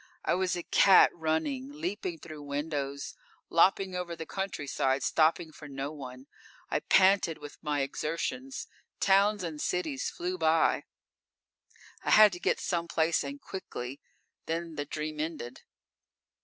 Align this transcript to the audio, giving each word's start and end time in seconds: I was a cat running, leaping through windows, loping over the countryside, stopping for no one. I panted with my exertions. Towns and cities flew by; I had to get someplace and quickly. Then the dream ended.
I 0.25 0.33
was 0.33 0.55
a 0.55 0.63
cat 0.63 1.11
running, 1.13 1.73
leaping 1.79 2.17
through 2.17 2.41
windows, 2.41 3.13
loping 3.51 3.93
over 3.95 4.15
the 4.15 4.25
countryside, 4.25 5.03
stopping 5.03 5.51
for 5.51 5.67
no 5.67 5.91
one. 5.91 6.25
I 6.71 6.79
panted 6.79 7.37
with 7.37 7.59
my 7.61 7.81
exertions. 7.81 8.65
Towns 8.99 9.43
and 9.43 9.61
cities 9.61 10.09
flew 10.09 10.39
by; 10.39 10.85
I 12.03 12.09
had 12.09 12.31
to 12.33 12.39
get 12.39 12.59
someplace 12.59 13.23
and 13.23 13.39
quickly. 13.39 14.01
Then 14.47 14.73
the 14.73 14.85
dream 14.85 15.19
ended. 15.19 15.61